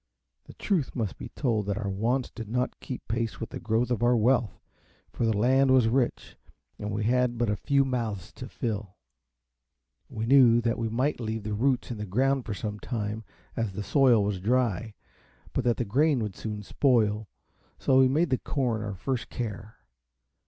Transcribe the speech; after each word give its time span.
The 0.45 0.55
truth 0.55 0.95
must 0.95 1.15
be 1.19 1.29
told 1.29 1.67
that 1.67 1.77
our 1.77 1.87
wants 1.87 2.31
did 2.31 2.49
not 2.49 2.79
keep 2.79 3.07
pace 3.07 3.39
with 3.39 3.51
the 3.51 3.59
growth 3.59 3.91
of 3.91 4.01
our 4.01 4.17
wealth, 4.17 4.59
for 5.13 5.27
the 5.27 5.37
land 5.37 5.69
was 5.69 5.89
rich, 5.89 6.37
and 6.79 6.89
we 6.91 7.03
had 7.03 7.37
but 7.37 7.51
a 7.51 7.55
few 7.55 7.85
mouths 7.85 8.31
to 8.33 8.47
fill. 8.49 8.95
We 10.09 10.25
knew 10.25 10.59
that 10.61 10.79
we 10.79 10.89
might 10.89 11.19
leave 11.19 11.43
the 11.43 11.53
roots 11.53 11.91
in 11.91 11.99
the 11.99 12.07
ground 12.07 12.47
for 12.47 12.55
some 12.55 12.79
time, 12.79 13.23
as 13.55 13.73
the 13.73 13.83
soil 13.83 14.23
was 14.23 14.39
dry, 14.41 14.95
but 15.53 15.63
that 15.65 15.77
the 15.77 15.85
grain 15.85 16.17
would 16.23 16.35
soon 16.35 16.63
spoil; 16.63 17.27
so 17.77 17.99
we 17.99 18.07
made 18.07 18.31
the 18.31 18.39
corn 18.39 18.81
our 18.81 18.95
first 18.95 19.29
care. 19.29 19.75